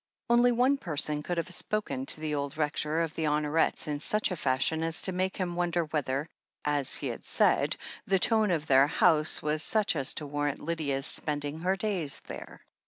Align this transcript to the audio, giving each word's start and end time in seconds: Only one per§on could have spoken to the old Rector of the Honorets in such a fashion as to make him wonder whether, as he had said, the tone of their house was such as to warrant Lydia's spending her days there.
Only 0.31 0.51
one 0.51 0.79
per§on 0.79 1.23
could 1.23 1.37
have 1.37 1.53
spoken 1.53 2.07
to 2.07 2.19
the 2.19 2.33
old 2.33 2.57
Rector 2.57 3.01
of 3.01 3.13
the 3.13 3.25
Honorets 3.27 3.87
in 3.87 3.99
such 3.99 4.31
a 4.31 4.35
fashion 4.35 4.81
as 4.81 5.03
to 5.03 5.11
make 5.11 5.37
him 5.37 5.55
wonder 5.55 5.85
whether, 5.85 6.27
as 6.65 6.95
he 6.95 7.05
had 7.09 7.23
said, 7.23 7.77
the 8.07 8.17
tone 8.17 8.49
of 8.49 8.65
their 8.65 8.87
house 8.87 9.43
was 9.43 9.61
such 9.61 9.95
as 9.95 10.15
to 10.15 10.25
warrant 10.25 10.57
Lydia's 10.59 11.05
spending 11.05 11.59
her 11.59 11.75
days 11.75 12.21
there. 12.21 12.61